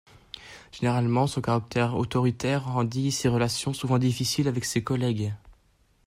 [0.71, 5.31] Généralement, son caractère autoritaire rendit ses relations souvent difficiles avec ses collègues.